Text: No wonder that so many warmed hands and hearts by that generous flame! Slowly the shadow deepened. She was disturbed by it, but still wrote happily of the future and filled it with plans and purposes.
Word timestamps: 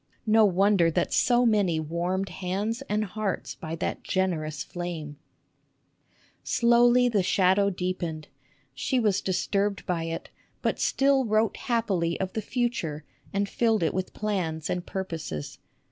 No 0.25 0.45
wonder 0.45 0.89
that 0.89 1.13
so 1.13 1.45
many 1.45 1.79
warmed 1.79 2.29
hands 2.29 2.81
and 2.89 3.05
hearts 3.05 3.53
by 3.53 3.75
that 3.75 4.01
generous 4.03 4.63
flame! 4.63 5.17
Slowly 6.43 7.07
the 7.07 7.21
shadow 7.21 7.69
deepened. 7.69 8.27
She 8.73 8.99
was 8.99 9.21
disturbed 9.21 9.85
by 9.85 10.05
it, 10.05 10.29
but 10.63 10.79
still 10.79 11.25
wrote 11.25 11.55
happily 11.55 12.19
of 12.19 12.33
the 12.33 12.41
future 12.41 13.03
and 13.31 13.47
filled 13.47 13.83
it 13.83 13.93
with 13.93 14.11
plans 14.15 14.71
and 14.71 14.83
purposes. 14.87 15.59